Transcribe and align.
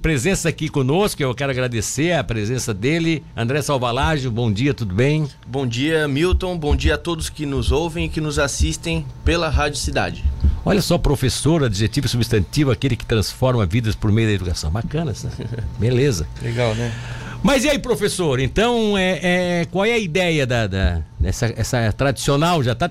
Presença 0.00 0.48
aqui 0.48 0.68
conosco, 0.68 1.20
eu 1.20 1.34
quero 1.34 1.50
agradecer 1.50 2.12
a 2.12 2.22
presença 2.22 2.72
dele. 2.72 3.24
André 3.36 3.60
Salvalagio, 3.60 4.30
bom 4.30 4.52
dia, 4.52 4.72
tudo 4.72 4.94
bem? 4.94 5.28
Bom 5.44 5.66
dia, 5.66 6.06
Milton. 6.06 6.56
Bom 6.56 6.76
dia 6.76 6.94
a 6.94 6.98
todos 6.98 7.28
que 7.28 7.44
nos 7.44 7.72
ouvem 7.72 8.04
e 8.04 8.08
que 8.08 8.20
nos 8.20 8.38
assistem 8.38 9.04
pela 9.24 9.48
Rádio 9.48 9.76
Cidade. 9.80 10.24
Olha 10.64 10.80
só, 10.80 10.98
professor, 10.98 11.64
adjetivo 11.64 12.06
substantivo, 12.06 12.70
aquele 12.70 12.94
que 12.94 13.04
transforma 13.04 13.66
vidas 13.66 13.96
por 13.96 14.12
meio 14.12 14.28
da 14.28 14.34
educação. 14.34 14.70
Bacana, 14.70 15.10
né? 15.10 15.46
beleza. 15.80 16.28
Legal, 16.40 16.76
né? 16.76 16.94
Mas 17.42 17.64
e 17.64 17.68
aí, 17.68 17.78
professor? 17.78 18.40
Então, 18.40 18.98
é, 18.98 19.60
é 19.60 19.64
qual 19.70 19.84
é 19.84 19.92
a 19.92 19.98
ideia 19.98 20.46
da, 20.46 20.66
da 20.66 21.02
essa, 21.22 21.52
essa 21.56 21.92
tradicional? 21.92 22.62
Já 22.62 22.74
tá, 22.74 22.90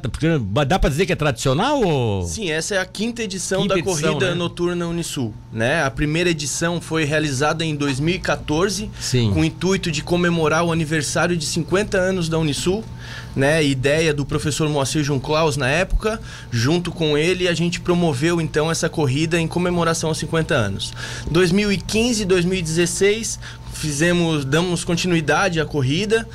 dá 0.66 0.80
para 0.80 0.90
dizer 0.90 1.06
que 1.06 1.14
é 1.14 1.16
tradicional 1.16 1.82
ou? 1.82 2.24
Sim, 2.24 2.50
essa 2.50 2.76
é 2.76 2.78
a 2.78 2.86
quinta 2.86 3.24
edição 3.24 3.62
quinta 3.62 3.74
da 3.74 3.80
edição, 3.80 4.14
corrida 4.14 4.30
né? 4.30 4.36
noturna 4.36 4.88
Unisul. 4.88 5.34
Né? 5.52 5.84
A 5.84 5.92
primeira 5.92 6.30
edição 6.30 6.80
foi 6.80 7.04
realizada 7.04 7.64
em 7.64 7.76
2014, 7.76 8.90
Sim. 9.00 9.32
com 9.34 9.42
o 9.42 9.46
intuito 9.46 9.92
de 9.92 10.02
comemorar 10.02 10.64
o 10.64 10.72
aniversário 10.72 11.36
de 11.36 11.46
50 11.46 11.98
anos 11.98 12.30
da 12.30 12.38
Unisul. 12.38 12.84
Né, 13.36 13.64
ideia 13.64 14.16
do 14.16 14.26
professor 14.26 14.68
Moacir 14.68 15.04
João 15.04 15.20
Claus 15.20 15.58
na 15.58 15.70
época, 15.70 16.20
junto 16.50 16.92
com 16.92 17.16
ele 17.16 17.48
a 17.48 17.54
gente 17.54 17.80
promoveu 17.80 18.42
então 18.42 18.72
essa 18.72 18.90
corrida 18.90 19.40
em 19.40 19.48
comemoração 19.48 20.10
aos 20.10 20.18
50 20.18 20.56
anos. 20.56 20.92
2015 21.30 22.24
e 22.24 22.26
2016 22.26 23.40
fizemos, 23.78 24.44
damos 24.44 24.84
continuidade 24.84 25.60
à 25.60 25.66
corrida. 25.66 26.28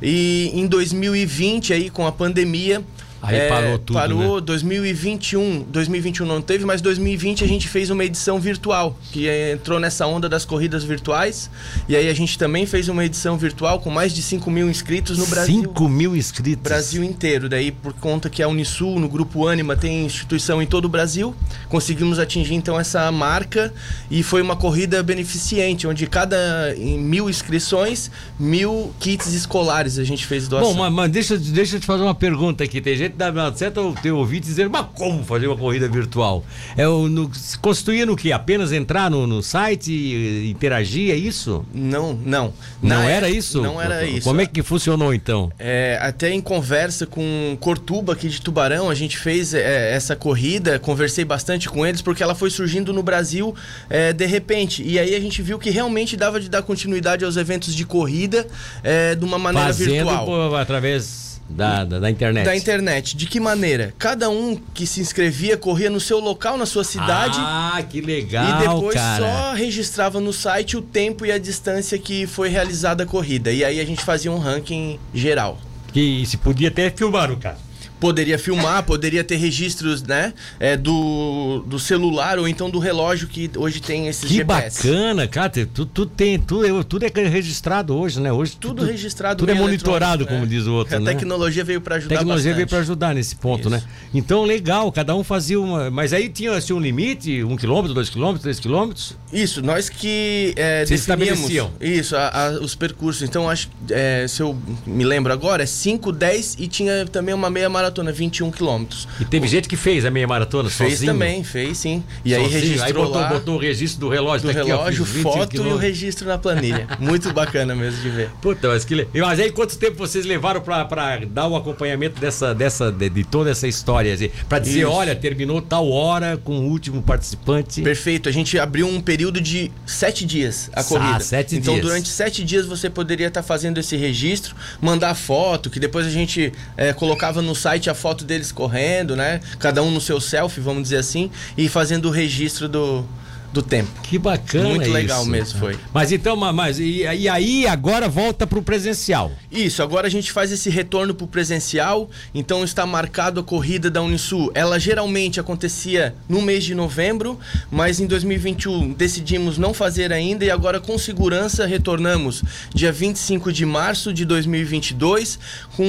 E 0.00 0.50
em 0.54 0.66
2020 0.66 1.72
aí 1.72 1.90
com 1.90 2.06
a 2.06 2.12
pandemia, 2.12 2.82
Aí 3.20 3.36
é, 3.36 3.48
parou 3.48 3.78
tudo. 3.78 3.96
Parou 3.96 4.36
né? 4.36 4.40
2021. 4.42 5.64
2021 5.64 6.26
não 6.26 6.40
teve, 6.40 6.64
mas 6.64 6.80
2020 6.80 7.44
a 7.44 7.46
gente 7.48 7.68
fez 7.68 7.90
uma 7.90 8.04
edição 8.04 8.38
virtual, 8.40 8.96
que 9.12 9.28
entrou 9.52 9.80
nessa 9.80 10.06
onda 10.06 10.28
das 10.28 10.44
corridas 10.44 10.84
virtuais. 10.84 11.50
E 11.88 11.96
aí 11.96 12.08
a 12.08 12.14
gente 12.14 12.38
também 12.38 12.66
fez 12.66 12.88
uma 12.88 13.04
edição 13.04 13.36
virtual 13.36 13.80
com 13.80 13.90
mais 13.90 14.12
de 14.12 14.22
5 14.22 14.50
mil 14.50 14.70
inscritos 14.70 15.18
no 15.18 15.26
Brasil. 15.26 15.62
5 15.62 15.88
mil 15.88 16.16
inscritos? 16.16 16.62
Brasil 16.62 17.02
inteiro. 17.02 17.48
Daí, 17.48 17.72
por 17.72 17.92
conta 17.94 18.30
que 18.30 18.42
a 18.42 18.48
Unisul, 18.48 19.00
no 19.00 19.08
Grupo 19.08 19.46
Anima, 19.46 19.76
tem 19.76 20.04
instituição 20.04 20.62
em 20.62 20.66
todo 20.66 20.84
o 20.84 20.88
Brasil, 20.88 21.34
conseguimos 21.68 22.18
atingir 22.18 22.54
então 22.54 22.78
essa 22.78 23.10
marca 23.10 23.72
e 24.10 24.22
foi 24.22 24.42
uma 24.42 24.54
corrida 24.54 25.02
beneficente, 25.02 25.86
onde 25.86 26.06
cada 26.06 26.36
mil 26.76 27.28
inscrições, 27.28 28.10
mil 28.38 28.92
kits 29.00 29.32
escolares 29.32 29.98
a 29.98 30.04
gente 30.04 30.24
fez 30.24 30.46
doação. 30.46 30.72
Bom, 30.72 30.78
mas, 30.78 30.92
mas 30.92 31.10
deixa, 31.10 31.36
deixa 31.36 31.76
eu 31.76 31.80
te 31.80 31.86
fazer 31.86 32.02
uma 32.02 32.14
pergunta 32.14 32.62
aqui. 32.62 32.80
Tem 32.80 33.07
gente 33.08 33.16
dá 33.16 33.52
certo 33.54 33.94
ter 34.02 34.12
ouvido 34.12 34.44
dizer, 34.44 34.68
mas 34.68 34.86
como 34.94 35.24
fazer 35.24 35.46
uma 35.46 35.56
corrida 35.56 35.88
virtual? 35.88 36.44
É 36.76 36.86
o, 36.86 37.08
no, 37.08 37.32
se 37.34 37.58
constituía 37.58 38.06
no 38.06 38.16
que? 38.16 38.32
Apenas 38.32 38.72
entrar 38.72 39.10
no, 39.10 39.26
no 39.26 39.42
site 39.42 39.92
e 39.92 40.50
interagir, 40.50 41.10
é 41.10 41.16
isso? 41.16 41.64
Não, 41.74 42.14
não. 42.14 42.52
Não 42.82 42.96
Na 42.96 43.04
era 43.04 43.28
isso? 43.28 43.60
Não 43.60 43.80
era 43.80 44.04
isso. 44.06 44.22
Como 44.22 44.40
é 44.40 44.46
que 44.46 44.62
funcionou 44.62 45.12
então? 45.12 45.50
É, 45.58 45.98
até 46.00 46.30
em 46.30 46.40
conversa 46.40 47.06
com 47.06 47.56
Cortuba 47.60 48.12
aqui 48.12 48.28
de 48.28 48.40
Tubarão, 48.40 48.90
a 48.90 48.94
gente 48.94 49.18
fez 49.18 49.54
é, 49.54 49.92
essa 49.92 50.14
corrida, 50.14 50.78
conversei 50.78 51.24
bastante 51.24 51.68
com 51.68 51.86
eles, 51.86 52.02
porque 52.02 52.22
ela 52.22 52.34
foi 52.34 52.50
surgindo 52.50 52.92
no 52.92 53.02
Brasil 53.02 53.54
é, 53.88 54.12
de 54.12 54.26
repente. 54.26 54.82
E 54.82 54.98
aí 54.98 55.14
a 55.14 55.20
gente 55.20 55.42
viu 55.42 55.58
que 55.58 55.70
realmente 55.70 56.16
dava 56.16 56.40
de 56.40 56.48
dar 56.48 56.62
continuidade 56.62 57.24
aos 57.24 57.36
eventos 57.36 57.74
de 57.74 57.84
corrida 57.84 58.46
é, 58.82 59.14
de 59.14 59.24
uma 59.24 59.38
maneira 59.38 59.68
Fazendo 59.68 59.90
virtual. 59.90 60.24
Por, 60.24 60.56
através 60.56 61.37
da, 61.48 61.84
da, 61.84 61.98
da, 61.98 62.10
internet. 62.10 62.44
Da 62.44 62.56
internet. 62.56 63.16
De 63.16 63.26
que 63.26 63.40
maneira? 63.40 63.94
Cada 63.98 64.28
um 64.28 64.56
que 64.74 64.86
se 64.86 65.00
inscrevia 65.00 65.56
corria 65.56 65.88
no 65.88 66.00
seu 66.00 66.18
local, 66.18 66.56
na 66.56 66.66
sua 66.66 66.84
cidade. 66.84 67.38
Ah, 67.40 67.82
que 67.88 68.00
legal. 68.00 68.44
E 68.44 68.66
depois 68.66 68.94
cara. 68.94 69.24
só 69.24 69.52
registrava 69.54 70.20
no 70.20 70.32
site 70.32 70.76
o 70.76 70.82
tempo 70.82 71.24
e 71.24 71.32
a 71.32 71.38
distância 71.38 71.98
que 71.98 72.26
foi 72.26 72.48
realizada 72.48 73.04
a 73.04 73.06
corrida. 73.06 73.50
E 73.50 73.64
aí 73.64 73.80
a 73.80 73.84
gente 73.84 74.04
fazia 74.04 74.30
um 74.30 74.38
ranking 74.38 74.98
geral. 75.14 75.58
Que 75.92 76.24
se 76.26 76.36
podia 76.36 76.68
até 76.68 76.90
filmar 76.90 77.30
o 77.30 77.36
cara 77.36 77.67
poderia 77.98 78.38
filmar, 78.38 78.82
poderia 78.82 79.24
ter 79.24 79.36
registros, 79.36 80.02
né? 80.02 80.32
É, 80.58 80.76
do, 80.76 81.64
do 81.66 81.78
celular 81.78 82.38
ou 82.38 82.48
então 82.48 82.70
do 82.70 82.78
relógio 82.78 83.28
que 83.28 83.50
hoje 83.56 83.80
tem 83.80 84.08
esses 84.08 84.24
que 84.24 84.34
GPS. 84.34 84.80
Que 84.82 84.88
bacana, 84.88 85.26
cara. 85.26 85.48
Tudo, 85.48 85.86
tudo, 85.86 86.10
tem, 86.14 86.38
tudo, 86.38 86.84
tudo 86.84 87.04
é 87.04 87.28
registrado 87.28 87.96
hoje, 87.96 88.20
né? 88.20 88.32
Hoje 88.32 88.52
tudo, 88.52 88.76
tudo 88.76 88.90
registrado. 88.90 89.38
Tudo 89.38 89.50
é 89.50 89.54
monitorado, 89.54 90.26
como 90.26 90.44
é. 90.44 90.46
diz 90.46 90.66
o 90.66 90.74
outro, 90.74 90.96
A 90.96 91.00
né? 91.00 91.12
tecnologia 91.12 91.64
veio 91.64 91.80
para 91.80 91.96
ajudar 91.96 92.14
A 92.14 92.18
tecnologia 92.18 92.50
bastante. 92.50 92.56
veio 92.56 92.68
para 92.68 92.78
ajudar 92.78 93.14
nesse 93.14 93.36
ponto, 93.36 93.70
né? 93.70 93.78
Isso. 93.78 93.86
né? 93.86 93.92
Então, 94.14 94.44
legal, 94.44 94.90
cada 94.92 95.14
um 95.14 95.24
fazia 95.24 95.60
uma... 95.60 95.90
Mas 95.90 96.12
aí 96.12 96.28
tinha 96.28 96.52
assim, 96.52 96.72
um 96.72 96.80
limite, 96.80 97.42
um 97.44 97.56
quilômetro, 97.56 97.94
dois 97.94 98.10
quilômetros, 98.10 98.42
três 98.42 98.60
quilômetros? 98.60 99.16
Isso, 99.32 99.62
nós 99.62 99.88
que 99.88 100.54
é, 100.56 100.84
Vocês 100.84 101.00
estabeleciam. 101.00 101.70
Isso, 101.80 102.16
a, 102.16 102.46
a, 102.46 102.50
os 102.60 102.74
percursos. 102.74 103.22
Então, 103.22 103.48
acho, 103.48 103.68
é, 103.90 104.26
se 104.28 104.42
eu 104.42 104.56
me 104.86 105.04
lembro 105.04 105.32
agora, 105.32 105.62
é 105.62 105.66
5, 105.66 106.12
10 106.12 106.56
e 106.58 106.68
tinha 106.68 107.06
também 107.06 107.34
uma 107.34 107.50
meia 107.50 107.68
maratona, 107.68 107.87
21 108.12 108.50
quilômetros. 108.50 109.08
E 109.20 109.24
teve 109.24 109.46
o... 109.46 109.48
gente 109.48 109.68
que 109.68 109.76
fez 109.76 110.04
a 110.04 110.10
meia 110.10 110.26
maratona 110.26 110.70
fez 110.70 110.94
sozinho? 110.94 111.12
também, 111.12 111.44
fez 111.44 111.78
sim. 111.78 112.02
E 112.24 112.30
sozinho. 112.30 112.46
aí 112.46 112.52
registrou 112.52 112.86
aí 112.86 112.92
botou, 112.92 113.20
lá, 113.20 113.28
botou 113.28 113.54
o 113.56 113.58
registro 113.58 114.00
do 114.00 114.08
relógio 114.08 114.48
do 114.48 114.54
daqui, 114.54 114.68
relógio, 114.68 115.02
ó, 115.02 115.22
foto 115.22 115.56
e 115.56 115.60
o 115.60 115.76
registro 115.76 116.28
na 116.28 116.38
planilha. 116.38 116.86
Muito 116.98 117.32
bacana 117.32 117.74
mesmo 117.74 118.00
de 118.02 118.10
ver. 118.10 118.30
Puta, 118.40 118.68
mas 118.68 118.84
que 118.84 118.94
le... 118.94 119.08
Mas 119.14 119.40
aí 119.40 119.50
quanto 119.50 119.76
tempo 119.76 119.96
vocês 119.96 120.24
levaram 120.24 120.60
para 120.60 120.84
dar 121.26 121.48
o 121.48 121.56
acompanhamento 121.56 122.20
dessa, 122.20 122.54
dessa 122.54 122.90
de, 122.90 123.08
de 123.08 123.24
toda 123.24 123.50
essa 123.50 123.66
história? 123.66 124.12
Assim, 124.12 124.30
para 124.48 124.58
dizer, 124.58 124.80
Isso. 124.80 124.90
olha, 124.90 125.14
terminou 125.14 125.60
tal 125.60 125.90
hora 125.90 126.36
com 126.36 126.58
o 126.58 126.62
último 126.68 127.02
participante. 127.02 127.82
Perfeito. 127.82 128.28
A 128.28 128.32
gente 128.32 128.58
abriu 128.58 128.86
um 128.86 129.00
período 129.00 129.40
de 129.40 129.70
sete 129.86 130.24
dias 130.24 130.70
a 130.72 130.82
corrida. 130.82 131.16
Ah, 131.16 131.20
sete 131.20 131.56
então, 131.56 131.74
dias. 131.74 131.86
durante 131.86 132.08
sete 132.08 132.44
dias 132.44 132.66
você 132.66 132.88
poderia 132.88 133.28
estar 133.28 133.42
tá 133.42 133.46
fazendo 133.46 133.78
esse 133.78 133.96
registro, 133.96 134.54
mandar 134.80 135.14
foto, 135.14 135.70
que 135.70 135.80
depois 135.80 136.06
a 136.06 136.10
gente 136.10 136.52
é, 136.76 136.92
colocava 136.92 137.42
no 137.42 137.54
site 137.54 137.77
a 137.86 137.94
foto 137.94 138.24
deles 138.24 138.50
correndo, 138.50 139.14
né? 139.14 139.40
Cada 139.58 139.82
um 139.82 139.90
no 139.90 140.00
seu 140.00 140.20
selfie, 140.20 140.60
vamos 140.60 140.84
dizer 140.84 140.96
assim, 140.96 141.30
e 141.56 141.68
fazendo 141.68 142.06
o 142.06 142.10
registro 142.10 142.66
do, 142.68 143.04
do 143.52 143.62
tempo. 143.62 143.90
Que 144.02 144.18
bacana 144.18 144.68
Muito 144.68 144.82
isso. 144.82 144.92
legal 144.92 145.24
mesmo 145.24 145.58
foi. 145.58 145.78
Mas 145.92 146.12
então, 146.12 146.36
mas 146.36 146.78
e, 146.78 147.02
e 147.02 147.28
aí 147.28 147.66
agora 147.66 148.08
volta 148.08 148.46
para 148.46 148.58
o 148.58 148.62
presencial? 148.62 149.32
Isso, 149.50 149.82
agora 149.82 150.06
a 150.06 150.10
gente 150.10 150.30
faz 150.30 150.52
esse 150.52 150.68
retorno 150.68 151.14
para 151.14 151.24
o 151.24 151.28
presencial, 151.28 152.10
então 152.34 152.62
está 152.62 152.84
marcado 152.84 153.40
a 153.40 153.42
corrida 153.42 153.90
da 153.90 154.02
Unisul. 154.02 154.50
Ela 154.54 154.78
geralmente 154.78 155.40
acontecia 155.40 156.14
no 156.28 156.42
mês 156.42 156.64
de 156.64 156.74
novembro, 156.74 157.38
mas 157.70 158.00
em 158.00 158.06
2021 158.06 158.92
decidimos 158.92 159.56
não 159.56 159.72
fazer 159.72 160.12
ainda 160.12 160.44
e 160.44 160.50
agora 160.50 160.78
com 160.78 160.98
segurança 160.98 161.66
retornamos 161.66 162.42
dia 162.74 162.92
25 162.92 163.52
de 163.52 163.64
março 163.64 164.12
de 164.12 164.24
2022 164.24 165.38
com... 165.74 165.84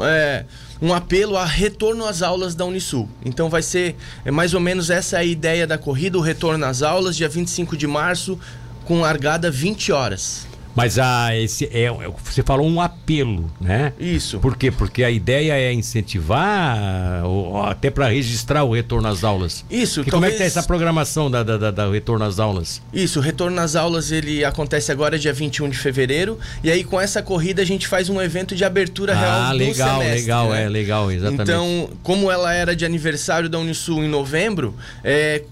É, 0.00 0.44
um 0.82 0.94
apelo 0.94 1.36
a 1.36 1.44
retorno 1.44 2.06
às 2.06 2.22
aulas 2.22 2.54
da 2.54 2.64
Unisul. 2.64 3.08
Então 3.24 3.48
vai 3.48 3.62
ser 3.62 3.96
é 4.24 4.30
mais 4.30 4.54
ou 4.54 4.60
menos 4.60 4.90
essa 4.90 5.18
a 5.18 5.24
ideia 5.24 5.66
da 5.66 5.76
corrida, 5.76 6.16
o 6.18 6.22
retorno 6.22 6.64
às 6.64 6.82
aulas, 6.82 7.16
dia 7.16 7.28
25 7.28 7.76
de 7.76 7.86
março, 7.86 8.38
com 8.84 9.00
largada 9.00 9.50
20 9.50 9.92
horas. 9.92 10.49
Mas 10.74 10.98
a, 10.98 11.36
esse 11.36 11.66
é, 11.66 11.84
é 11.84 12.12
você 12.24 12.42
falou 12.42 12.66
um 12.66 12.80
apelo, 12.80 13.50
né? 13.60 13.92
Isso. 13.98 14.38
Por 14.38 14.56
quê? 14.56 14.70
Porque 14.70 15.02
a 15.02 15.10
ideia 15.10 15.54
é 15.54 15.72
incentivar, 15.72 17.24
ou, 17.24 17.62
até 17.62 17.90
para 17.90 18.08
registrar 18.08 18.64
o 18.64 18.72
retorno 18.72 19.08
às 19.08 19.24
aulas. 19.24 19.64
Isso. 19.70 20.00
E 20.00 20.04
talvez... 20.04 20.12
como 20.12 20.24
é 20.26 20.30
que 20.30 20.38
tá 20.38 20.44
essa 20.44 20.62
programação 20.62 21.30
da, 21.30 21.42
da, 21.42 21.70
da, 21.70 21.90
retorno 21.90 22.24
às 22.24 22.38
aulas? 22.38 22.80
Isso, 22.92 23.18
o 23.18 23.22
retorno 23.22 23.60
às 23.60 23.74
aulas 23.74 24.12
ele 24.12 24.44
acontece 24.44 24.92
agora 24.92 25.18
dia 25.18 25.32
21 25.32 25.68
de 25.68 25.78
fevereiro. 25.78 26.38
E 26.62 26.70
aí 26.70 26.84
com 26.84 27.00
essa 27.00 27.22
corrida 27.22 27.62
a 27.62 27.64
gente 27.64 27.86
faz 27.86 28.08
um 28.08 28.20
evento 28.20 28.54
de 28.54 28.64
abertura 28.64 29.14
real 29.14 29.42
ah, 29.42 29.52
legal, 29.52 29.98
do 29.98 30.02
semestre. 30.02 30.20
legal, 30.20 30.50
né? 30.50 30.64
é 30.64 30.68
legal, 30.68 31.10
exatamente. 31.10 31.42
Então, 31.42 31.90
como 32.02 32.30
ela 32.30 32.52
era 32.52 32.76
de 32.76 32.84
aniversário 32.84 33.48
da 33.48 33.58
Unisul 33.58 34.04
em 34.04 34.08
novembro, 34.08 34.74
é, 35.02 35.42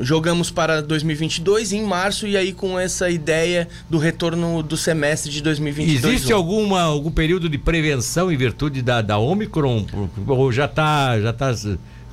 jogamos 0.00 0.50
para 0.50 0.80
2022 0.80 1.72
em 1.72 1.82
março 1.82 2.26
e 2.26 2.36
aí 2.36 2.52
com 2.52 2.78
essa 2.78 3.10
ideia 3.10 3.68
do 3.88 3.98
retorno 3.98 4.51
do 4.60 4.76
semestre 4.76 5.30
de 5.30 5.40
2022. 5.40 6.04
Existe 6.04 6.32
alguma, 6.32 6.82
algum 6.82 7.10
período 7.10 7.48
de 7.48 7.56
prevenção 7.56 8.32
em 8.32 8.36
virtude 8.36 8.82
da, 8.82 9.00
da 9.00 9.18
Omicron? 9.18 9.86
Ou 10.26 10.50
já 10.50 10.64
está 10.64 11.20
já 11.20 11.32
tá, 11.32 11.54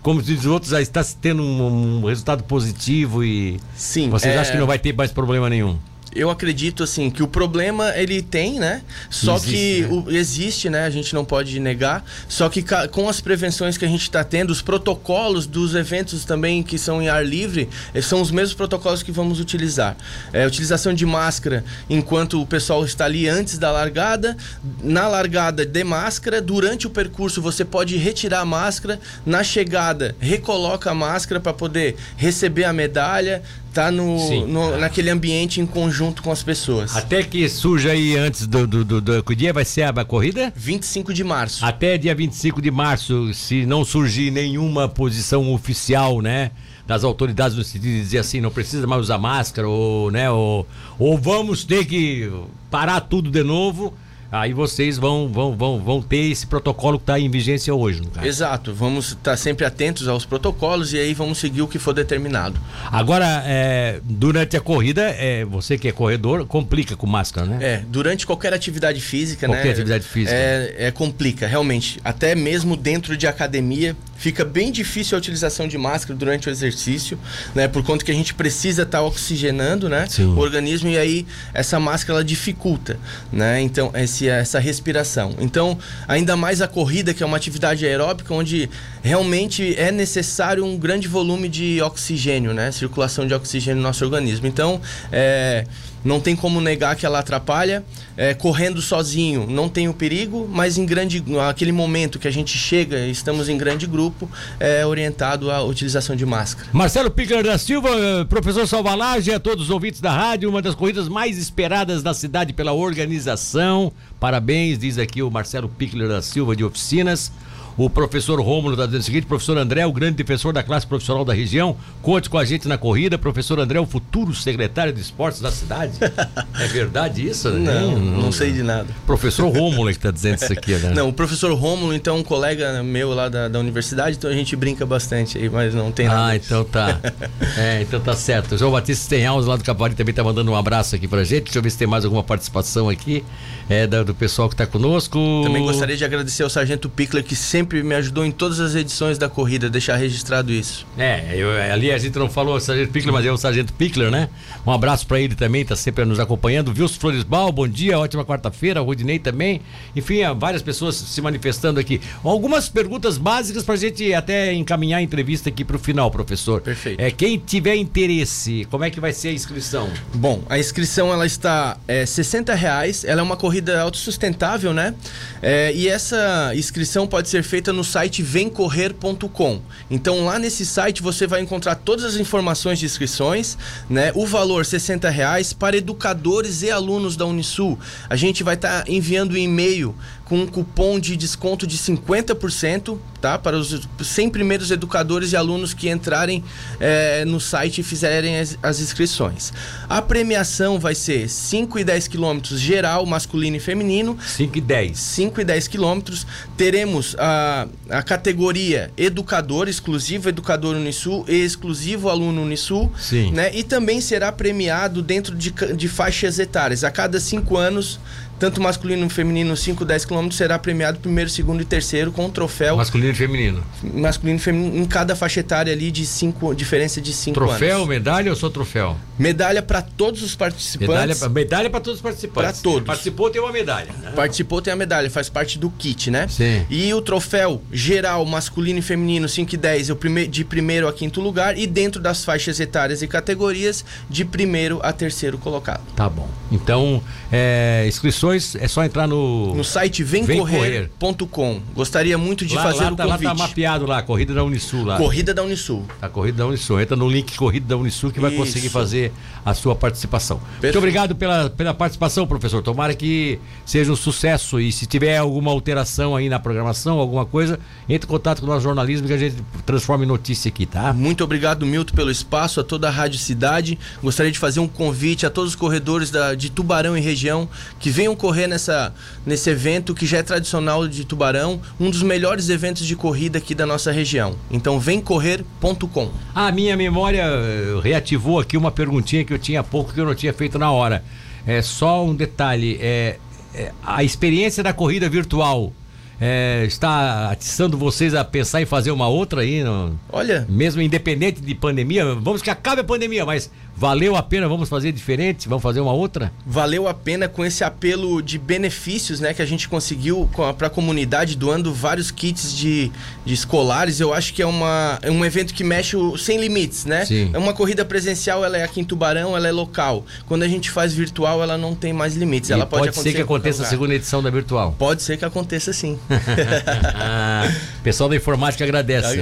como 0.03 0.21
diz 0.21 0.41
os 0.41 0.45
outros, 0.45 0.71
já 0.71 0.81
está 0.81 1.03
tendo 1.03 1.41
um, 1.41 2.01
um 2.01 2.05
resultado 2.05 2.43
positivo 2.43 3.23
e 3.23 3.59
Sim, 3.75 4.09
vocês 4.09 4.35
é... 4.35 4.37
acham 4.37 4.53
que 4.53 4.59
não 4.59 4.67
vai 4.67 4.77
ter 4.77 4.93
mais 4.93 5.11
problema 5.11 5.49
nenhum? 5.49 5.77
Eu 6.15 6.29
acredito 6.29 6.83
assim 6.83 7.09
que 7.09 7.21
o 7.21 7.27
problema 7.27 7.95
ele 7.95 8.21
tem, 8.21 8.59
né? 8.59 8.81
Só 9.09 9.35
existe, 9.35 9.51
que 9.51 9.81
né? 9.81 9.87
O, 9.89 10.11
existe, 10.11 10.69
né? 10.69 10.85
A 10.85 10.89
gente 10.89 11.13
não 11.13 11.23
pode 11.23 11.59
negar. 11.59 12.03
Só 12.27 12.49
que 12.49 12.63
com 12.91 13.07
as 13.07 13.21
prevenções 13.21 13.77
que 13.77 13.85
a 13.85 13.87
gente 13.87 14.03
está 14.03 14.23
tendo, 14.23 14.49
os 14.49 14.61
protocolos 14.61 15.45
dos 15.45 15.75
eventos 15.75 16.25
também 16.25 16.63
que 16.63 16.77
são 16.77 17.01
em 17.01 17.09
ar 17.09 17.25
livre, 17.25 17.69
eh, 17.93 18.01
são 18.01 18.21
os 18.21 18.31
mesmos 18.31 18.53
protocolos 18.53 19.03
que 19.03 19.11
vamos 19.11 19.39
utilizar. 19.39 19.95
É, 20.33 20.45
utilização 20.45 20.93
de 20.93 21.05
máscara 21.05 21.63
enquanto 21.89 22.41
o 22.41 22.45
pessoal 22.45 22.83
está 22.83 23.05
ali 23.05 23.27
antes 23.27 23.57
da 23.57 23.71
largada, 23.71 24.35
na 24.83 25.07
largada 25.07 25.65
de 25.65 25.83
máscara, 25.83 26.41
durante 26.41 26.87
o 26.87 26.89
percurso 26.89 27.41
você 27.41 27.63
pode 27.63 27.97
retirar 27.97 28.41
a 28.41 28.45
máscara, 28.45 28.99
na 29.25 29.43
chegada 29.43 30.15
recoloca 30.19 30.91
a 30.91 30.95
máscara 30.95 31.39
para 31.39 31.53
poder 31.53 31.95
receber 32.17 32.63
a 32.63 32.73
medalha, 32.73 33.41
tá 33.73 33.91
no, 33.91 34.47
no, 34.47 34.77
naquele 34.77 35.09
ambiente 35.09 35.61
em 35.61 35.65
conjunto 35.65 36.21
com 36.21 36.31
as 36.31 36.43
pessoas. 36.43 36.95
Até 36.95 37.23
que 37.23 37.47
surja 37.47 37.91
aí 37.91 38.17
antes 38.17 38.47
do, 38.47 38.67
do, 38.67 38.83
do, 38.83 39.01
do 39.01 39.23
que 39.23 39.35
dia 39.35 39.53
vai 39.53 39.65
ser 39.65 39.83
a 39.83 40.05
corrida? 40.05 40.51
25 40.55 41.13
de 41.13 41.23
março. 41.23 41.65
Até 41.65 41.97
dia 41.97 42.13
25 42.13 42.61
de 42.61 42.71
março, 42.71 43.33
se 43.33 43.65
não 43.65 43.85
surgir 43.85 44.31
nenhuma 44.31 44.87
posição 44.87 45.53
oficial, 45.53 46.21
né? 46.21 46.51
Das 46.87 47.03
autoridades 47.03 47.55
no 47.55 47.63
sentido 47.63 47.83
de 47.83 47.99
dizer 48.01 48.17
assim, 48.19 48.41
não 48.41 48.49
precisa 48.49 48.87
mais 48.87 49.01
usar 49.03 49.17
máscara, 49.17 49.67
ou, 49.67 50.09
né, 50.09 50.31
ou, 50.31 50.67
ou 50.97 51.17
vamos 51.17 51.63
ter 51.63 51.85
que 51.85 52.31
parar 52.71 53.01
tudo 53.01 53.29
de 53.29 53.43
novo 53.43 53.93
aí 54.31 54.53
vocês 54.53 54.97
vão, 54.97 55.27
vão, 55.27 55.55
vão, 55.55 55.79
vão 55.79 56.01
ter 56.01 56.31
esse 56.31 56.45
protocolo 56.45 56.97
que 56.97 57.03
está 57.03 57.19
em 57.19 57.29
vigência 57.29 57.73
hoje, 57.73 58.01
no 58.01 58.09
caso. 58.09 58.27
Exato, 58.27 58.73
vamos 58.73 59.09
estar 59.09 59.31
tá 59.31 59.37
sempre 59.37 59.65
atentos 59.65 60.07
aos 60.07 60.25
protocolos 60.25 60.93
e 60.93 60.99
aí 60.99 61.13
vamos 61.13 61.37
seguir 61.37 61.61
o 61.61 61.67
que 61.67 61.79
for 61.79 61.93
determinado. 61.93 62.59
Agora, 62.91 63.43
é, 63.45 63.99
durante 64.03 64.55
a 64.55 64.61
corrida, 64.61 65.01
é, 65.17 65.43
você 65.45 65.77
que 65.77 65.87
é 65.87 65.91
corredor, 65.91 66.45
complica 66.45 66.95
com 66.95 67.07
máscara, 67.07 67.45
né? 67.45 67.57
É, 67.61 67.83
durante 67.87 68.25
qualquer 68.25 68.53
atividade 68.53 69.01
física, 69.01 69.47
qualquer 69.47 69.57
né? 69.57 69.61
Qualquer 69.61 69.71
atividade 69.71 70.03
física. 70.05 70.35
É, 70.35 70.75
é, 70.87 70.91
complica, 70.91 71.47
realmente. 71.47 71.99
Até 72.03 72.35
mesmo 72.35 72.75
dentro 72.75 73.17
de 73.17 73.27
academia, 73.27 73.95
fica 74.19 74.43
bem 74.43 74.71
difícil 74.71 75.17
a 75.17 75.19
utilização 75.19 75.67
de 75.67 75.77
máscara 75.77 76.13
durante 76.13 76.49
o 76.49 76.51
exercício, 76.51 77.17
né? 77.55 77.67
Por 77.67 77.83
conta 77.83 78.03
que 78.03 78.11
a 78.11 78.13
gente 78.13 78.33
precisa 78.33 78.83
estar 78.83 78.99
tá 78.99 79.03
oxigenando, 79.03 79.87
né? 79.87 80.05
Sim. 80.07 80.25
O 80.25 80.37
organismo 80.37 80.89
e 80.89 80.97
aí 80.97 81.25
essa 81.53 81.79
máscara 81.79 82.19
ela 82.19 82.23
dificulta, 82.23 82.99
né? 83.31 83.61
Então, 83.61 83.91
esse, 83.95 84.27
essa 84.27 84.59
respiração. 84.59 85.35
Então, 85.39 85.77
ainda 86.07 86.35
mais 86.35 86.61
a 86.61 86.67
corrida, 86.67 87.13
que 87.13 87.23
é 87.23 87.25
uma 87.25 87.37
atividade 87.37 87.85
aeróbica 87.85 88.33
onde 88.33 88.69
realmente 89.01 89.73
é 89.77 89.89
necessário 89.91 90.65
um 90.65 90.77
grande 90.77 91.07
volume 91.07 91.47
de 91.47 91.81
oxigênio, 91.81 92.53
né? 92.53 92.71
Circulação 92.71 93.25
de 93.25 93.33
oxigênio 93.33 93.77
no 93.77 93.83
nosso 93.83 94.03
organismo. 94.03 94.45
Então, 94.45 94.81
é 95.11 95.65
não 96.03 96.19
tem 96.19 96.35
como 96.35 96.61
negar 96.61 96.95
que 96.95 97.05
ela 97.05 97.19
atrapalha. 97.19 97.83
É, 98.17 98.33
correndo 98.33 98.81
sozinho 98.81 99.47
não 99.47 99.69
tem 99.69 99.87
o 99.87 99.93
perigo, 99.93 100.47
mas 100.51 100.77
em 100.77 100.85
grande 100.85 101.23
aquele 101.47 101.71
momento 101.71 102.19
que 102.19 102.27
a 102.27 102.31
gente 102.31 102.57
chega, 102.57 103.07
estamos 103.07 103.47
em 103.47 103.57
grande 103.57 103.87
grupo, 103.87 104.29
é 104.59 104.85
orientado 104.85 105.49
à 105.49 105.63
utilização 105.63 106.15
de 106.15 106.25
máscara. 106.25 106.67
Marcelo 106.73 107.09
Pickler 107.09 107.43
da 107.43 107.57
Silva, 107.57 107.89
professor 108.27 108.67
Salvalage, 108.67 109.31
a 109.31 109.39
todos 109.39 109.65
os 109.65 109.69
ouvintes 109.69 110.01
da 110.01 110.11
rádio, 110.11 110.49
uma 110.49 110.61
das 110.61 110.75
corridas 110.75 111.07
mais 111.07 111.37
esperadas 111.37 112.03
da 112.03 112.13
cidade 112.13 112.51
pela 112.51 112.73
organização. 112.73 113.91
Parabéns, 114.19 114.77
diz 114.77 114.97
aqui 114.97 115.23
o 115.23 115.31
Marcelo 115.31 115.69
Pickler 115.69 116.09
da 116.09 116.21
Silva 116.21 116.55
de 116.55 116.63
Oficinas. 116.63 117.31
O 117.79 117.89
professor 117.89 118.41
Rômulo 118.41 118.73
está 118.73 118.85
dizendo 118.85 118.99
o 118.99 119.05
seguinte: 119.05 119.25
professor 119.25 119.57
André, 119.57 119.85
o 119.85 119.93
grande 119.93 120.17
defensor 120.17 120.51
da 120.51 120.61
classe 120.61 120.85
profissional 120.85 121.23
da 121.23 121.33
região, 121.33 121.77
conte 122.01 122.29
com 122.29 122.37
a 122.37 122.43
gente 122.43 122.67
na 122.67 122.77
corrida. 122.77 123.17
Professor 123.17 123.57
André, 123.57 123.79
o 123.79 123.85
futuro 123.85 124.35
secretário 124.35 124.91
de 124.91 124.99
esportes 124.99 125.39
da 125.39 125.49
cidade. 125.49 125.93
é 126.59 126.67
verdade 126.67 127.25
isso? 127.25 127.49
Né? 127.49 127.73
Não, 127.73 127.97
não, 127.97 128.21
não 128.23 128.31
sei 128.33 128.51
de 128.51 128.63
nada. 128.63 128.87
Professor 129.05 129.47
Rômulo 129.47 129.85
que 129.91 129.95
está 129.95 130.11
dizendo 130.11 130.35
isso 130.43 130.51
aqui, 130.51 130.73
né? 130.75 130.91
Não, 130.93 131.07
o 131.07 131.13
professor 131.13 131.53
Rômulo, 131.53 131.93
então, 131.93 132.17
um 132.17 132.23
colega 132.23 132.83
meu 132.83 133.13
lá 133.13 133.29
da, 133.29 133.47
da 133.47 133.57
universidade, 133.57 134.17
então 134.17 134.29
a 134.29 134.33
gente 134.33 134.57
brinca 134.57 134.85
bastante 134.85 135.37
aí, 135.37 135.49
mas 135.49 135.73
não 135.73 135.89
tem 135.89 136.07
nada. 136.07 136.31
Ah, 136.31 136.35
então 136.35 136.65
tá. 136.65 136.99
é, 137.57 137.81
então 137.81 138.01
tá 138.01 138.13
certo. 138.13 138.57
João 138.57 138.73
Batista 138.73 139.05
Stenhaus 139.05 139.45
lá 139.45 139.55
do 139.55 139.63
Cavari 139.63 139.95
também 139.95 140.11
está 140.11 140.23
mandando 140.23 140.51
um 140.51 140.55
abraço 140.55 140.95
aqui 140.95 141.07
pra 141.07 141.23
gente. 141.23 141.45
Deixa 141.45 141.59
eu 141.59 141.63
ver 141.63 141.69
se 141.69 141.77
tem 141.77 141.87
mais 141.87 142.03
alguma 142.03 142.23
participação 142.23 142.89
aqui 142.89 143.23
é, 143.69 143.87
do, 143.87 144.03
do 144.03 144.13
pessoal 144.13 144.49
que 144.49 144.55
está 144.55 144.67
conosco. 144.67 145.17
Também 145.45 145.63
gostaria 145.63 145.95
de 145.95 146.03
agradecer 146.03 146.43
ao 146.43 146.49
Sargento 146.49 146.89
Pickler 146.89 147.23
que 147.23 147.37
sempre 147.37 147.68
sempre 147.69 147.83
me 147.83 147.93
ajudou 147.93 148.25
em 148.25 148.31
todas 148.31 148.59
as 148.59 148.73
edições 148.73 149.19
da 149.19 149.29
corrida, 149.29 149.69
deixar 149.69 149.95
registrado 149.95 150.51
isso. 150.51 150.87
É, 150.97 151.35
eu, 151.35 151.51
ali 151.71 151.91
a 151.91 151.99
gente 151.99 152.17
não 152.17 152.27
falou 152.27 152.55
o 152.55 152.59
Sargento 152.59 152.91
Pickler, 152.91 153.13
mas 153.13 153.23
é 153.23 153.31
o 153.31 153.37
Sargento 153.37 153.71
Pickler, 153.73 154.09
né? 154.09 154.27
Um 154.65 154.71
abraço 154.71 155.05
para 155.05 155.19
ele 155.19 155.35
também, 155.35 155.63
tá 155.63 155.75
sempre 155.75 156.03
nos 156.03 156.19
acompanhando. 156.19 156.69
Wilson 156.69 156.99
Floresbal, 156.99 157.51
bom 157.51 157.67
dia, 157.67 157.99
ótima 157.99 158.25
quarta-feira. 158.25 158.79
Rudinei 158.79 159.19
também. 159.19 159.61
Enfim, 159.95 160.21
várias 160.35 160.63
pessoas 160.63 160.95
se 160.95 161.21
manifestando 161.21 161.79
aqui. 161.79 162.01
Algumas 162.23 162.67
perguntas 162.69 163.19
básicas 163.19 163.61
para 163.61 163.75
a 163.75 163.77
gente 163.77 164.11
até 164.15 164.51
encaminhar 164.51 164.97
a 164.99 165.03
entrevista 165.03 165.49
aqui 165.49 165.63
para 165.63 165.75
o 165.75 165.79
final, 165.79 166.09
professor. 166.09 166.61
Perfeito. 166.61 166.99
É, 166.99 167.11
quem 167.11 167.37
tiver 167.37 167.75
interesse, 167.75 168.65
como 168.71 168.83
é 168.83 168.89
que 168.89 168.99
vai 168.99 169.13
ser 169.13 169.27
a 169.27 169.33
inscrição? 169.33 169.91
Bom, 170.15 170.41
a 170.49 170.57
inscrição 170.57 171.13
ela 171.13 171.27
está 171.27 171.77
é, 171.87 172.03
60 172.03 172.55
reais, 172.55 173.03
ela 173.03 173.21
é 173.21 173.23
uma 173.23 173.37
corrida 173.37 173.79
autossustentável, 173.79 174.73
né? 174.73 174.95
É, 175.39 175.71
e 175.73 175.87
essa 175.87 176.51
inscrição 176.55 177.05
pode 177.05 177.29
ser 177.29 177.43
feita 177.43 177.58
no 177.67 177.83
site 177.83 178.23
vemcorrer.com. 178.23 179.61
Então 179.91 180.25
lá 180.25 180.39
nesse 180.39 180.65
site 180.65 181.01
você 181.01 181.27
vai 181.27 181.41
encontrar 181.41 181.75
todas 181.75 182.05
as 182.05 182.15
informações 182.15 182.79
de 182.79 182.85
inscrições, 182.85 183.57
né? 183.89 184.11
O 184.15 184.25
valor 184.25 184.65
60 184.65 185.09
reais 185.09 185.53
para 185.53 185.77
educadores 185.77 186.61
e 186.61 186.71
alunos 186.71 187.15
da 187.15 187.25
Unisul. 187.25 187.77
A 188.09 188.15
gente 188.15 188.43
vai 188.43 188.55
estar 188.55 188.83
tá 188.83 188.91
enviando 188.91 189.33
um 189.33 189.37
e-mail 189.37 189.95
com 190.29 190.37
um 190.37 190.47
cupom 190.47 190.99
de 190.99 191.17
desconto 191.17 191.65
de 191.65 191.75
50%, 191.75 192.99
tá? 193.19 193.39
Para 193.39 193.57
os 193.57 193.87
100 193.99 194.29
primeiros 194.29 194.69
educadores 194.69 195.33
e 195.33 195.35
alunos 195.35 195.73
que 195.73 195.89
entrarem 195.89 196.43
é, 196.79 197.25
no 197.25 197.39
site 197.39 197.81
e 197.81 197.83
fizerem 197.83 198.37
as, 198.37 198.57
as, 198.61 198.79
inscrições. 198.79 199.51
A 199.89 200.01
premiação 200.03 200.79
vai 200.79 200.93
ser 200.93 201.27
5 201.27 201.79
e 201.79 201.83
10 201.83 202.07
quilômetros 202.07 202.59
geral, 202.59 203.07
masculino 203.07 203.57
e 203.57 203.59
feminino. 203.59 204.17
5 204.23 204.55
e 204.55 204.61
10. 204.61 204.99
5 204.99 205.41
e 205.41 205.43
10 205.43 205.67
quilômetros. 205.67 206.27
Teremos 206.55 207.15
a, 207.17 207.67
a 207.89 208.03
categoria 208.03 208.91
educador, 208.95 209.67
exclusivo 209.67 210.29
educador 210.29 210.75
Unisul 210.75 211.25
e 211.27 211.43
exclusivo 211.43 212.07
aluno 212.07 212.43
Unisul. 212.43 212.91
Sim. 212.99 213.31
Né? 213.31 213.49
E 213.55 213.63
também 213.63 213.99
será 213.99 214.31
premiado 214.31 215.01
dentro 215.01 215.35
de, 215.35 215.51
de 215.75 215.87
faixas 215.87 216.37
etárias. 216.37 216.83
A 216.83 216.91
cada 216.91 217.19
5 217.19 217.57
anos 217.57 217.99
tanto 218.39 218.61
masculino 218.61 219.05
e 219.05 219.09
feminino 219.09 219.55
5, 219.55 219.83
10 219.83 220.05
km 220.05 220.31
será 220.31 220.57
premiado 220.57 220.99
primeiro, 220.99 221.29
segundo 221.29 221.61
e 221.61 221.65
terceiro 221.65 222.11
com 222.11 222.25
um 222.25 222.29
troféu. 222.29 222.77
Masculino 222.77 223.11
e 223.11 223.15
feminino. 223.15 223.63
Masculino 223.83 224.37
e 224.37 224.41
feminino 224.41 224.77
em 224.77 224.85
cada 224.85 225.15
faixa 225.15 225.41
etária 225.41 225.73
ali 225.73 225.91
de 225.91 226.05
cinco, 226.05 226.55
diferença 226.55 227.01
de 227.01 227.13
5 227.13 227.37
anos. 227.37 227.57
Troféu, 227.57 227.85
medalha 227.85 228.31
ou 228.31 228.35
só 228.35 228.49
troféu? 228.49 228.95
Medalha 229.17 229.61
para 229.61 229.81
todos 229.81 230.23
os 230.23 230.35
participantes. 230.35 231.21
Medalha, 231.27 231.69
para 231.69 231.81
todos 231.81 231.97
os 231.99 232.01
participantes. 232.01 232.61
Para 232.61 232.63
todos. 232.63 232.87
Participou 232.87 233.29
tem 233.29 233.41
uma 233.41 233.51
medalha. 233.51 233.91
Né? 234.01 234.11
Participou 234.15 234.61
tem 234.61 234.71
a 234.71 234.75
medalha, 234.75 235.09
faz 235.11 235.27
parte 235.27 235.59
do 235.59 235.69
kit, 235.69 236.09
né? 236.09 236.27
Sim. 236.29 236.65
E 236.69 236.93
o 236.93 237.01
troféu 237.01 237.61
geral 237.71 238.25
masculino 238.25 238.79
e 238.79 238.81
feminino 238.81 239.27
5 239.27 239.53
e 239.53 239.57
10 239.57 239.89
é 239.89 239.93
de 240.27 240.45
primeiro 240.45 240.87
a 240.87 240.93
quinto 240.93 241.19
lugar 241.19 241.57
e 241.57 241.67
dentro 241.67 242.01
das 242.01 242.23
faixas 242.23 242.59
etárias 242.59 243.01
e 243.01 243.07
categorias 243.07 243.83
de 244.09 244.23
primeiro 244.23 244.79
a 244.81 244.93
terceiro 244.93 245.37
colocado. 245.37 245.81
Tá 245.95 246.07
bom. 246.07 246.29
Então, 246.51 247.03
é, 247.31 247.83
inscrições 247.87 248.28
é 248.33 248.67
só 248.67 248.83
entrar 248.83 249.07
no 249.07 249.53
no 249.55 249.63
site 249.63 250.03
vemcorrer.com. 250.03 251.61
Gostaria 251.73 252.17
muito 252.17 252.45
de 252.45 252.55
lá, 252.55 252.63
fazer 252.63 252.83
lá, 252.85 252.91
o 252.91 252.95
tá, 252.95 253.05
convite. 253.05 253.23
Lá 253.23 253.35
tá 253.35 253.35
mapeado 253.35 253.85
lá, 253.85 254.01
corrida 254.01 254.33
da 254.33 254.43
Unisul 254.43 254.85
lá. 254.85 254.97
Corrida 254.97 255.33
da 255.33 255.43
Unisul. 255.43 255.85
A 256.01 256.09
corrida 256.09 256.37
da 256.39 256.47
Unisul. 256.47 256.79
Entra 256.79 256.95
no 256.95 257.09
link 257.09 257.35
corrida 257.35 257.67
da 257.67 257.77
Unisul 257.77 258.11
que 258.11 258.19
vai 258.19 258.31
Isso. 258.31 258.39
conseguir 258.39 258.69
fazer 258.69 259.11
a 259.45 259.53
sua 259.53 259.75
participação. 259.75 260.37
Perfeito. 260.37 260.63
Muito 260.63 260.77
obrigado 260.77 261.15
pela, 261.15 261.49
pela 261.49 261.73
participação, 261.73 262.27
professor. 262.27 262.61
Tomara 262.61 262.93
que 262.93 263.39
seja 263.65 263.91
um 263.91 263.95
sucesso 263.95 264.59
e 264.59 264.71
se 264.71 264.85
tiver 264.85 265.17
alguma 265.17 265.51
alteração 265.51 266.15
aí 266.15 266.29
na 266.29 266.39
programação, 266.39 266.99
alguma 266.99 267.25
coisa, 267.25 267.59
entre 267.87 268.07
em 268.07 268.09
contato 268.09 268.39
com 268.39 268.45
o 268.45 268.49
nosso 268.49 268.61
jornalismo 268.61 269.07
que 269.07 269.13
a 269.13 269.17
gente 269.17 269.35
transforma 269.65 270.03
em 270.03 270.07
notícia 270.07 270.49
aqui, 270.49 270.65
tá? 270.65 270.93
Muito 270.93 271.23
obrigado, 271.23 271.65
Milton, 271.65 271.95
pelo 271.95 272.11
espaço, 272.11 272.59
a 272.59 272.63
toda 272.63 272.87
a 272.87 272.91
Rádio 272.91 273.19
Cidade. 273.19 273.77
Gostaria 274.01 274.31
de 274.31 274.39
fazer 274.39 274.59
um 274.59 274.67
convite 274.67 275.25
a 275.25 275.29
todos 275.29 275.51
os 275.51 275.55
corredores 275.55 276.11
da, 276.11 276.35
de 276.35 276.49
Tubarão 276.49 276.97
e 276.97 277.01
região 277.01 277.49
que 277.79 277.89
venham 277.89 278.15
correr 278.19 278.45
nessa, 278.45 278.93
nesse 279.25 279.49
evento 279.49 279.95
que 279.95 280.05
já 280.05 280.19
é 280.19 280.23
tradicional 280.23 280.87
de 280.87 281.03
Tubarão, 281.05 281.59
um 281.79 281.89
dos 281.89 282.03
melhores 282.03 282.49
eventos 282.49 282.85
de 282.85 282.95
corrida 282.95 283.39
aqui 283.39 283.55
da 283.55 283.65
nossa 283.65 283.91
região. 283.91 284.35
Então, 284.51 284.79
vemcorrer.com. 284.79 286.11
A 286.35 286.51
minha 286.51 286.77
memória 286.77 287.23
eh, 287.23 287.79
reativou 287.81 288.39
aqui 288.39 288.55
uma 288.55 288.69
perguntinha 288.69 289.25
que 289.25 289.33
eu 289.33 289.39
tinha 289.39 289.61
há 289.61 289.63
pouco 289.63 289.93
que 289.93 289.99
eu 289.99 290.05
não 290.05 290.13
tinha 290.13 290.33
feito 290.33 290.59
na 290.59 290.71
hora. 290.71 291.03
É 291.47 291.61
só 291.61 292.05
um 292.05 292.13
detalhe, 292.13 292.77
é, 292.81 293.17
é 293.55 293.71
a 293.83 294.03
experiência 294.03 294.61
da 294.61 294.73
corrida 294.73 295.09
virtual 295.09 295.73
é, 296.21 296.65
está 296.65 297.31
atiçando 297.31 297.77
vocês 297.77 298.13
a 298.13 298.25
pensar 298.25 298.61
em 298.61 298.65
fazer 298.65 298.91
uma 298.91 299.07
outra 299.07 299.41
aí? 299.41 299.63
No, 299.63 299.97
Olha. 300.11 300.45
Mesmo 300.49 300.81
independente 300.81 301.39
de 301.41 301.55
pandemia, 301.55 302.13
vamos 302.15 302.41
que 302.41 302.49
acabe 302.49 302.81
a 302.81 302.83
pandemia, 302.83 303.25
mas 303.25 303.49
valeu 303.79 304.17
a 304.17 304.21
pena, 304.21 304.45
vamos 304.49 304.67
fazer 304.67 304.91
diferente, 304.91 305.47
vamos 305.47 305.63
fazer 305.63 305.79
uma 305.79 305.93
outra? 305.93 306.33
Valeu 306.45 306.85
a 306.85 306.93
pena 306.93 307.29
com 307.29 307.45
esse 307.45 307.63
apelo 307.63 308.21
de 308.21 308.37
benefícios, 308.37 309.21
né, 309.21 309.33
que 309.33 309.41
a 309.41 309.45
gente 309.45 309.69
conseguiu 309.69 310.29
para 310.57 310.67
a 310.67 310.69
comunidade 310.69 311.37
doando 311.37 311.73
vários 311.73 312.11
kits 312.11 312.53
de, 312.53 312.91
de 313.25 313.33
escolares. 313.33 314.01
Eu 314.01 314.13
acho 314.13 314.33
que 314.33 314.41
é, 314.41 314.45
uma, 314.45 314.99
é 315.01 315.09
um 315.09 315.23
evento 315.23 315.53
que 315.53 315.63
mexe 315.63 315.95
o, 315.95 316.17
sem 316.17 316.37
limites, 316.37 316.83
né? 316.83 317.05
Sim. 317.05 317.29
É 317.33 317.37
uma 317.37 317.53
corrida 317.53 317.85
presencial, 317.85 318.43
ela 318.43 318.57
é 318.57 318.63
aqui 318.63 318.81
em 318.81 318.83
Tubarão, 318.83 319.37
ela 319.37 319.47
é 319.47 319.51
local. 319.51 320.05
Quando 320.27 320.43
a 320.43 320.47
gente 320.47 320.69
faz 320.69 320.93
virtual, 320.93 321.41
ela 321.41 321.57
não 321.57 321.73
tem 321.73 321.93
mais 321.93 322.17
limites. 322.17 322.49
E 322.49 322.53
ela 322.53 322.65
pode, 322.65 322.91
pode 322.91 322.99
ser 322.99 323.13
que 323.13 323.21
aconteça 323.21 323.63
a 323.63 323.65
segunda 323.65 323.95
edição 323.95 324.21
da 324.21 324.29
virtual. 324.29 324.75
Pode 324.77 325.01
ser 325.03 325.15
que 325.15 325.23
aconteça 325.23 325.71
sim. 325.71 325.97
pessoal 327.81 328.09
da 328.09 328.15
informática 328.17 328.65
agradece. 328.65 329.19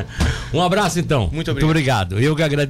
um 0.54 0.62
abraço 0.62 0.98
então. 0.98 1.28
Muito 1.30 1.50
obrigado. 1.50 1.54
Muito 1.54 1.64
obrigado. 1.64 2.20
Eu 2.20 2.34
que 2.34 2.42
agradeço. 2.42 2.68